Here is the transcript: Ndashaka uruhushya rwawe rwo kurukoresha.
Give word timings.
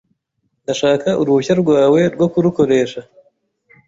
Ndashaka 0.63 1.09
uruhushya 1.21 1.53
rwawe 1.61 2.01
rwo 2.13 2.27
kurukoresha. 2.33 2.99